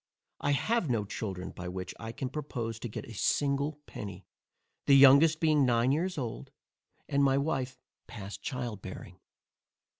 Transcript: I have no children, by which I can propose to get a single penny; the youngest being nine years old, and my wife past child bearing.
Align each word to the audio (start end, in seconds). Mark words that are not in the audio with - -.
I 0.39 0.53
have 0.53 0.89
no 0.89 1.05
children, 1.05 1.51
by 1.51 1.67
which 1.67 1.93
I 1.99 2.11
can 2.11 2.29
propose 2.29 2.79
to 2.79 2.89
get 2.89 3.05
a 3.05 3.13
single 3.13 3.77
penny; 3.85 4.25
the 4.87 4.95
youngest 4.97 5.39
being 5.39 5.63
nine 5.63 5.91
years 5.91 6.17
old, 6.17 6.49
and 7.07 7.23
my 7.23 7.37
wife 7.37 7.77
past 8.07 8.41
child 8.41 8.81
bearing. 8.81 9.19